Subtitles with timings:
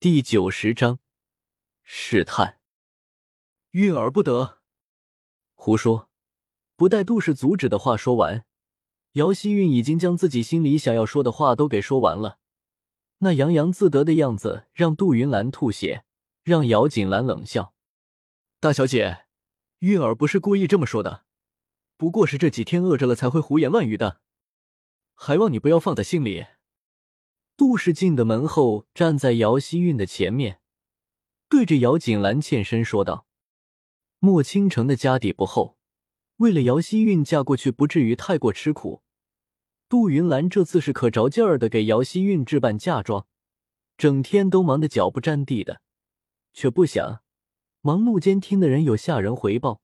[0.00, 1.00] 第九十章
[1.82, 2.60] 试探。
[3.72, 4.60] 韵儿不得，
[5.56, 6.08] 胡说！
[6.76, 8.46] 不待杜氏阻止的话说完，
[9.14, 12.38] 姚希韵已经将自己心里想要说的话都给说完了。
[13.18, 16.04] 那洋洋自得的样子让杜云兰吐血，
[16.44, 17.74] 让姚锦兰冷笑
[18.60, 19.24] ：“大小姐，
[19.80, 21.24] 韵儿不是故意这么说的，
[21.96, 24.20] 不过是这几天饿着了才会胡言乱语的，
[25.16, 26.46] 还望你不要放在心里。”
[27.58, 30.60] 杜氏进的门后，站在姚希韵的前面，
[31.48, 33.26] 对着姚锦兰欠身说道
[34.20, 35.76] ：“莫倾城的家底不厚，
[36.36, 39.02] 为了姚希韵嫁过去不至于太过吃苦，
[39.88, 43.26] 杜云兰这次是可着劲儿的给姚希韵置办嫁妆，
[43.96, 45.80] 整天都忙得脚不沾地的，
[46.52, 47.22] 却不想
[47.80, 49.80] 忙碌间听的人有下人回报，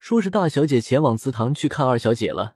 [0.00, 2.55] 说是大小姐前往祠堂去看二小姐了。”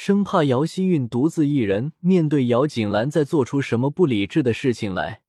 [0.00, 5.22] 生怕姚希韵独自一人面对姚锦兰再做出什么不理智的事情来，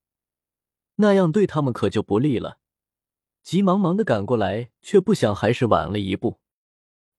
[0.97, 2.59] 那样对他们可就不利了。
[3.41, 6.39] 急忙忙的赶过来，却不想还是晚了一步。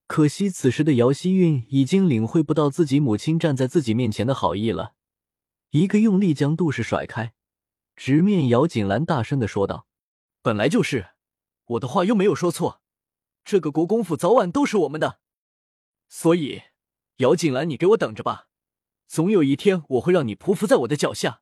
[0.07, 4.93] 可惜此时的姚希韵已经领会不到自己母亲站在自己面前的好意了，
[5.71, 7.33] 一个用力将杜氏甩开，
[7.97, 9.85] 直面姚锦兰，大声的说道
[10.41, 11.07] ：“本来就是，
[11.65, 12.81] 我的话又没有说错，
[13.43, 15.19] 这个国公府早晚都是我们的，
[16.07, 16.61] 所以。”
[17.21, 18.47] 姚锦兰，你给我等着吧，
[19.07, 21.41] 总有一天我会让你匍匐在我的脚下，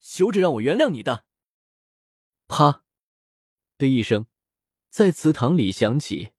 [0.00, 1.24] 休着让我原谅你的。
[2.48, 2.82] 啪
[3.78, 4.26] 的一声，
[4.88, 6.32] 在祠堂里响起。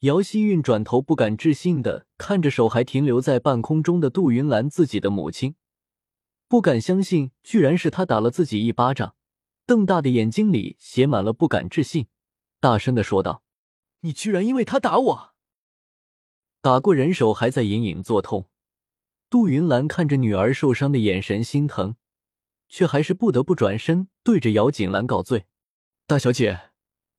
[0.00, 5.56] 姚希韵转头，不敢置信的看着手还停留在半空中的杜云兰，自己的母亲，
[6.46, 9.16] 不敢相信，居然是他打了自己一巴掌，
[9.66, 12.06] 瞪大的眼睛里写满了不敢置信，
[12.60, 13.42] 大声的说道
[14.00, 15.34] ：“你居然因为他打我！”
[16.62, 18.50] 打过人手还在隐隐作痛，
[19.30, 21.96] 杜云兰看着女儿受伤的眼神心疼，
[22.68, 25.46] 却还是不得不转身对着姚锦兰告罪
[26.06, 26.72] ：“大小姐，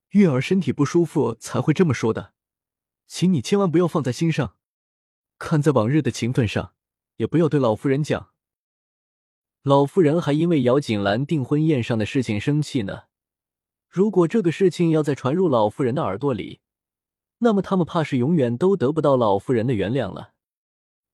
[0.09, 2.33] 月儿身体不舒服才会这么说的，
[3.07, 4.57] 请你千万不要放在心上。
[5.39, 6.75] 看在往日的情分上，
[7.15, 8.29] 也不要对老夫人讲。
[9.63, 13.05] 老夫人还因为姚锦兰订婚宴上的事情生气呢，
[13.89, 16.59] 如果这个事情要再传入老夫人的耳朵里。”
[17.43, 20.33] 那么他们怕是永远都得不到老夫人的原谅了。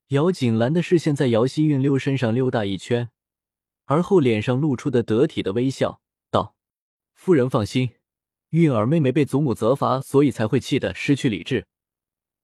[0.10, 3.10] 姚锦兰的视线在姚希韵溜身上溜达一圈，
[3.86, 6.56] 而后脸上露出的得体的微笑，道
[7.16, 7.92] ：“夫人放心，
[8.50, 11.66] 韵儿妹妹被祖母责罚，所以才会气得失去理智。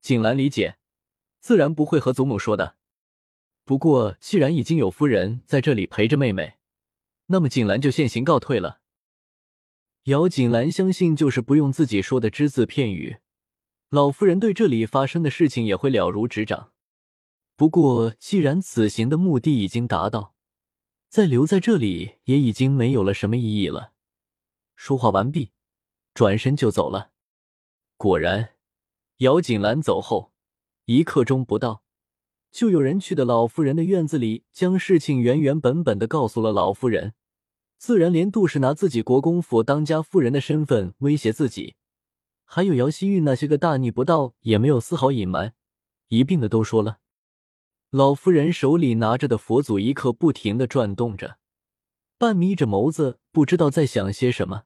[0.01, 0.77] 锦兰理解，
[1.39, 2.75] 自然不会和祖母说的。
[3.65, 6.55] 不过既然已经有夫人在这里陪着妹妹，
[7.27, 8.79] 那么锦兰就现行告退了。”
[10.03, 13.17] 姚锦兰相信，就是不用自己说的只字片语。
[13.93, 16.71] 老夫人对这里发生的事情也会了如指掌。
[17.55, 20.33] 不过，既然此行的目的已经达到，
[21.09, 23.91] 再留在这里也已经没有了什么意义了。
[24.75, 25.51] 说话完毕，
[26.15, 27.11] 转身就走了。
[27.95, 28.55] 果然，
[29.17, 30.31] 姚锦兰走后
[30.85, 31.83] 一刻钟不到，
[32.49, 37.13] 就有人去的老夫人的院子里，将事情原原本本的告诉了老夫人。
[37.77, 41.75] 自然，连杜氏拿自己国公府当家夫人的身份威胁自己。
[42.55, 45.55] 还有姚希玉那些个大逆不道，也没有丝毫隐瞒，
[46.09, 46.99] 一并的都说了。
[47.89, 51.39] 老夫人手里拿着的佛祖一刻不停的转动着，
[52.19, 54.65] 半眯着眸子，不知道在想些什么。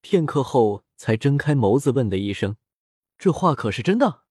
[0.00, 2.56] 片刻后，才睁开眸子，问的一声
[3.18, 4.22] ：“这话可是真的？”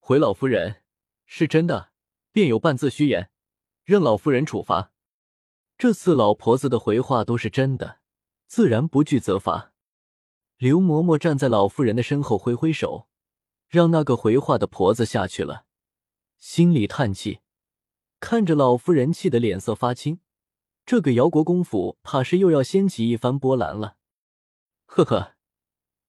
[0.00, 0.76] 回老夫人
[1.26, 1.90] ：“是真的，
[2.32, 3.28] 便有半字虚言，
[3.84, 4.90] 任老夫人处罚。”
[5.76, 7.98] 这次老婆子的回话都是真的，
[8.46, 9.74] 自然不惧责罚。
[10.58, 13.06] 刘嬷嬷站在老妇人的身后，挥挥手，
[13.68, 15.66] 让那个回话的婆子下去了，
[16.36, 17.38] 心里叹气，
[18.18, 20.18] 看着老妇人气得脸色发青，
[20.84, 23.98] 这个姚国公府怕是又要掀起一番波澜了。
[24.86, 25.36] 呵呵，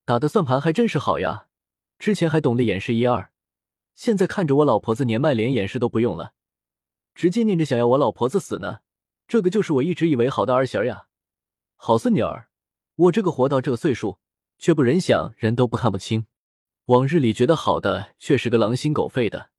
[0.04, 1.46] 打的算盘还真是好呀，
[2.00, 3.32] 之前还懂得掩饰一二，
[3.94, 6.34] 现在看着我老婆子年迈，连掩饰都不用了，
[7.14, 8.80] 直接念着想要我老婆子死呢。
[9.28, 11.06] 这个就是我一直以为好的儿媳呀，
[11.76, 12.50] 好孙女儿，
[12.96, 14.18] 我这个活到这个岁数。
[14.60, 16.28] 却不忍想，人都不看不清。
[16.88, 19.50] 往日里觉得好的，却是个狼心狗肺的；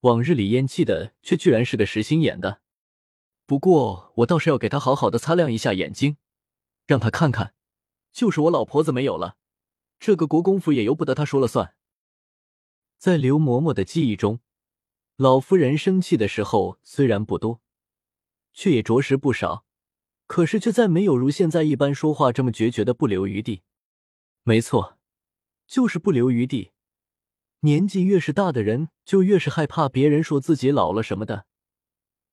[0.00, 2.62] 往日里咽气的，却居然是个实心眼的。
[3.44, 6.16] 不过，我倒是要给他好好的擦亮一下眼睛，
[6.86, 7.54] 让他看看，
[8.12, 9.36] 就是我老婆子没有了，
[10.00, 11.74] 这个国公府也由不得他说了算。
[12.96, 14.40] 在刘嬷嬷的记忆中，
[15.16, 17.60] 老夫人生气的时候虽然不多，
[18.54, 19.66] 却也着实不少，
[20.26, 23.62] 可是却再没有如现在一般说话这么决绝的不留余地。
[24.46, 24.98] 没错，
[25.66, 26.72] 就是不留余地。
[27.60, 31.46] 年纪越是大的人，就越是害怕别人说自己老了什么的。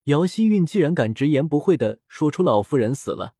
[0.05, 3.35] 姚希韵既然敢直言不讳的说出老夫人死了，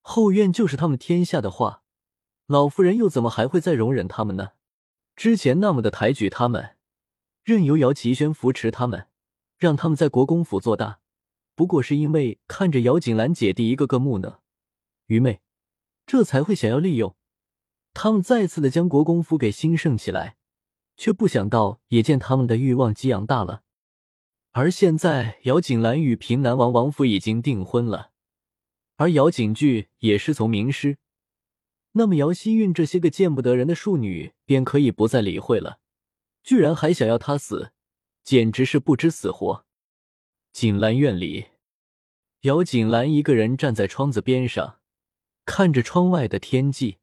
[0.00, 1.82] 后院就是他们天下的话，
[2.46, 4.52] 老夫人又怎么还会再容忍他们呢？
[5.14, 6.78] 之前那么的抬举他们，
[7.44, 9.08] 任由姚齐轩扶持他们，
[9.58, 11.00] 让他们在国公府做大，
[11.54, 14.40] 不过是因为看着姚锦兰姐弟一个个木讷、
[15.04, 15.42] 愚昧，
[16.06, 17.14] 这才会想要利用
[17.92, 20.36] 他们再次的将国公府给兴盛起来，
[20.96, 23.62] 却不想到也见他们的欲望激昂大了。
[24.52, 28.10] 而现在，姚锦兰与平南王王府已经订婚了，
[28.96, 30.98] 而姚锦剧也是从名师。
[31.92, 35.78] 那么，姚希韵这些个见不得人的庶女便可以不再理会了。
[36.42, 37.72] 居然还想要他死，
[38.22, 39.66] 简直是不知死活。
[40.52, 41.46] 锦兰院里，
[42.42, 44.78] 姚锦兰一个人站在窗子边上，
[45.44, 46.99] 看着窗外的天际，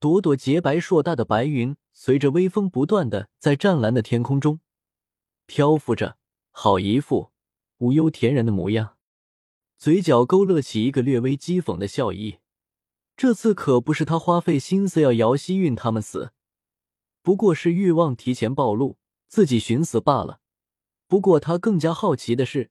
[0.00, 4.60] 朵朵洁白硕大的白云随着微风不断的在湛蓝的天空中
[5.46, 6.16] 漂浮着。
[6.50, 7.30] 好一副
[7.78, 8.96] 无忧恬然的模样，
[9.76, 12.38] 嘴角勾勒起一个略微讥讽的笑意。
[13.16, 16.32] 这次可不是他花费心思要姚希韵他们死，
[17.22, 18.96] 不过是欲望提前暴露，
[19.28, 20.40] 自己寻死罢了。
[21.06, 22.70] 不过他更加好奇的是，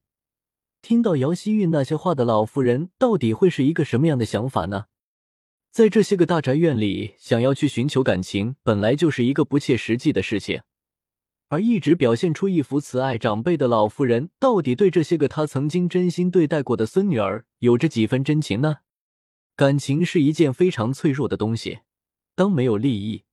[0.82, 4.88] 听到姚希韵那些话的老妇人到底会是一个什么样的想法呢？
[5.78, 10.64] 在这些个大宅院里，想要去寻求感情，本来就是一个不切实际的事情。
[11.50, 18.78] 而一直表现出一副慈爱长辈的老妇人，到底对这些个她曾经真心对待过的孙女儿有着几分真情呢？
[19.56, 21.82] 感情是一件非常脆弱的东西，
[22.34, 23.26] 当没有利益、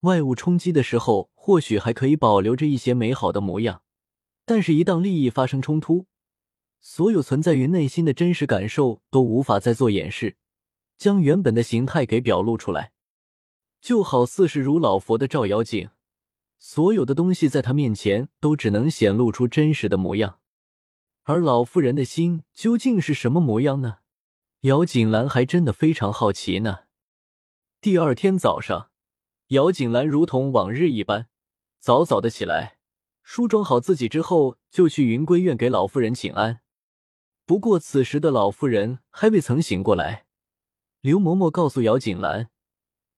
[0.00, 3.82] 外物冲击的时候，或许还可以保留着一些美好的模样；
[4.46, 6.06] 但是，一旦利益发生冲突，
[6.80, 10.38] 所有存在于内心的真实感受都无法再做掩饰，
[10.96, 12.92] 将原本的形态给表露出来，
[13.80, 15.90] 就好似是如老佛的照妖镜。
[16.58, 20.38] 所有的东西在他面前都只能显露出真实的模样，
[21.24, 23.98] 而老妇人的心究竟是什么模样呢？
[24.60, 26.84] 姚锦兰还真的非常好奇呢。
[27.82, 28.88] 第二天早上，
[29.48, 31.26] 姚锦兰如同往日一般，
[31.78, 32.78] 早早的起来，
[33.22, 36.60] 梳妆好自己之后，就去云归院给老妇人请安。
[37.44, 40.24] 不过此时的老妇人还未曾醒过来。
[41.04, 42.48] 刘嬷嬷告诉姚锦兰，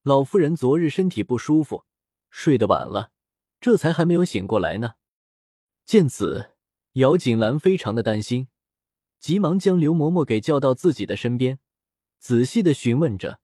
[0.03, 1.85] 老夫人昨日身体不舒服，
[2.31, 3.13] 睡得晚了。
[3.61, 4.95] 这才还没有醒过来呢。
[5.85, 6.51] 见此，
[6.95, 8.49] 姚锦兰非常的担心，
[9.21, 11.61] 急忙将刘嬷嬷给叫到自己的身边，
[12.19, 13.39] 仔细的询问着：“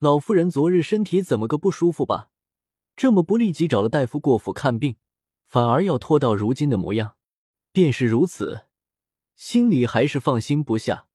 [0.00, 2.30] 老夫人昨日身体怎么个不舒服吧？
[2.96, 4.96] 这么不立即找了大夫过府看病，
[5.46, 7.14] 反而要拖到如今的模样。
[7.70, 8.62] 便是如此，
[9.36, 11.06] 心里还是放心不下，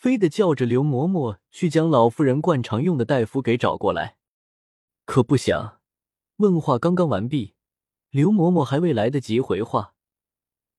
[0.00, 4.16] 非得叫着刘嬷嬷去将老夫人惯常用的大夫给找过来。
[5.04, 5.82] 可不想，
[6.36, 7.54] 问话刚刚完毕。”
[8.08, 9.94] 刘嬷嬷还未来得及回话，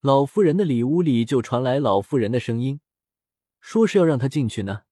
[0.02, 2.82] 老夫人的里屋里就传来老妇人的声音，
[3.60, 4.86] 说是要让她进去呢。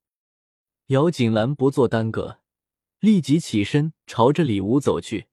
[0.86, 2.38] 姚锦兰不做耽搁，
[3.00, 5.26] 立即起身朝着里屋走去，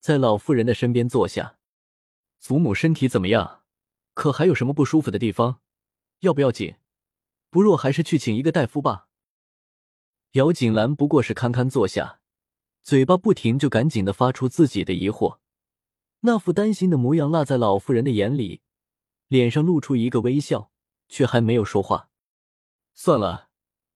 [0.00, 1.58] 在老妇人的身边坐下。
[2.40, 3.62] 祖母身体怎么样？
[4.12, 5.60] 可还有什么不舒服的地方？
[6.20, 6.74] 要不要紧？
[7.50, 9.08] 不若还是去请一个大夫吧。
[10.32, 12.20] 姚锦兰不过是堪堪坐下，
[12.82, 15.38] 嘴巴不停就赶紧的发出自己的疑惑。
[16.20, 18.60] 那副担心的模样落在老妇人的眼里，
[19.28, 20.70] 脸上露出一个微笑，
[21.08, 22.10] 却还没有说话。
[22.94, 23.50] 算了，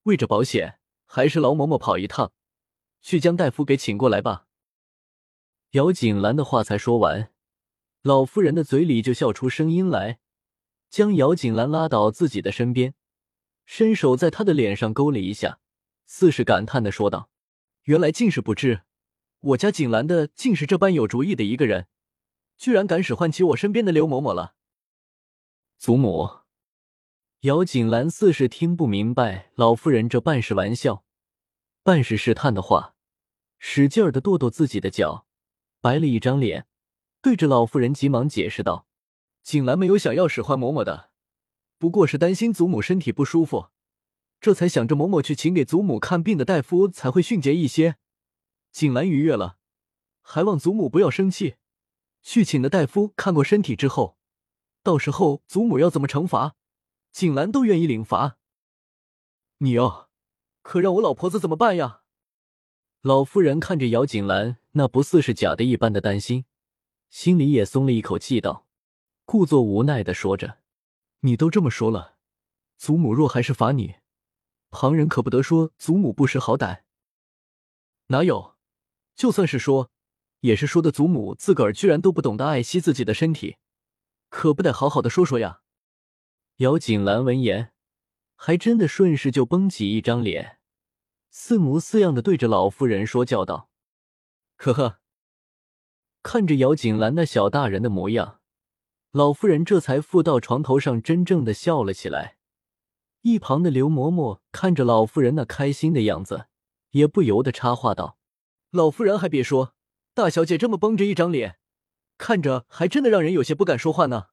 [0.05, 2.33] 为着保险，还是劳嬷嬷跑一趟，
[3.01, 4.47] 去将大夫给请过来吧。
[5.73, 7.33] 姚锦兰的话才说完，
[8.03, 10.21] 老妇人的嘴里就笑出声音来，
[10.89, 12.95] 将姚锦兰拉到自己的身边，
[13.73, 15.61] 伸手在他的脸上勾了一下，
[16.05, 17.31] 似是感叹的说道
[17.87, 18.81] ：“原来竟是不知，
[19.39, 21.87] 我家锦兰的竟是这般有主意的一个人。”
[22.59, 24.55] 居然敢使唤起我身边的刘嬷嬷了，
[25.79, 26.41] 祖母。
[27.43, 31.05] 姚锦兰似是听不明白老妇人这半是玩笑，
[31.85, 32.97] 半是试探的话，
[33.61, 35.27] 使劲儿的跺跺自己的脚，
[35.81, 36.67] 白了一张脸，
[37.23, 38.89] 对着老妇人急忙解释道
[39.45, 41.10] ：“锦兰没有想要使唤嬷嬷的，
[41.81, 43.69] 不过是担心祖母身体不舒服，
[44.39, 47.97] 这才想着嬷嬷去请给祖母看病的大夫才会迅捷一些。
[48.71, 49.57] 锦兰逾越了，
[50.21, 51.57] 还望祖母不要生气。”
[52.23, 54.19] 去请的大夫看过身体之后，
[54.83, 56.55] 到时候祖母要怎么惩罚，
[57.13, 58.37] 锦兰都愿意领罚。
[59.57, 60.11] 你哦，
[60.61, 62.03] 可让我老婆子怎么办呀？
[63.01, 66.45] 老夫人看着姚锦兰那不似是假的一般的担心，
[67.09, 68.67] 心里也松了一口气，道
[69.25, 70.60] ：“故作无奈的说着，
[71.21, 72.17] 你都这么说了，
[72.77, 73.97] 祖母若还是罚你，
[74.71, 76.83] 旁人可不得说祖母不识好歹。
[78.07, 78.57] 哪有？
[79.15, 79.91] 就算是说。”
[80.41, 83.59] 也是说的，祖母自个儿居然都不懂得爱惜自己的身体，
[84.31, 85.61] 可不得好好的说说呀！
[86.57, 87.75] 姚锦兰闻言，
[88.37, 90.59] 还真的顺势就绷起一张脸，
[91.29, 93.69] 似模似样的对着老妇人说教道
[94.57, 95.01] ：“呵呵。”
[96.25, 98.40] 看着姚锦兰那小大人的模样，
[99.13, 102.37] 老妇人这才附到床头上，真正的笑了起来。
[103.23, 106.47] 一旁的刘嬷嬷看着老妇人那开心的样子，
[106.91, 108.19] 也不由得插话道
[108.71, 109.75] ：“老夫人还别说，
[110.15, 111.59] 大小姐这么绷着一张脸，
[112.19, 114.29] 看着还真的让人有些不敢说话呢。”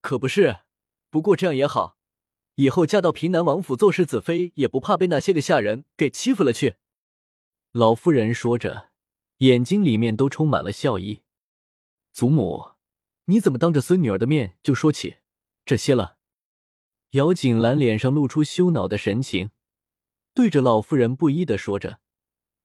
[0.00, 0.60] 可不是，
[1.10, 1.98] 不过这样也好，
[2.54, 6.76] 以后嫁到平南王府做世子妃，也不怕被那些个下人给欺负了去。
[7.72, 8.90] 老夫人说着。
[9.40, 11.22] 眼睛里面都充满了笑意。
[12.12, 12.69] 祖母，
[13.30, 15.18] 你怎么当着孙女儿的面就说起
[15.64, 16.16] 这些了？
[17.10, 19.50] 姚锦兰脸上露出羞恼的神情，
[20.34, 22.00] 对着老妇人不依的说着，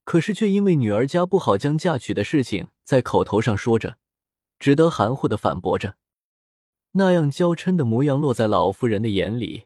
[0.04, 4.00] 可是却因为女儿家不好将嫁娶的事情在口头上说着，
[4.58, 5.98] 只得含糊的反驳着。
[6.94, 9.66] 那样娇嗔的模样落在老妇人的眼里，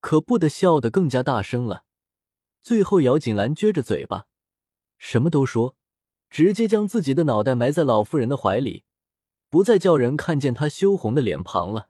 [0.00, 1.84] 可不得笑得更加大声了。
[2.62, 4.26] 最后，姚锦兰撅着嘴巴，
[4.98, 5.74] 什么都说。
[6.28, 8.84] 直接将自己的脑袋埋在老妇人的怀里，
[9.50, 11.88] 不再叫人看见他羞红的脸庞了。